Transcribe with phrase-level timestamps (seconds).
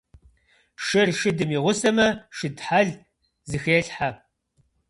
[0.85, 2.07] Шыр шыдым игъусэмэ,
[2.37, 2.89] шыд хьэл
[3.49, 4.09] зыхелъхьэ.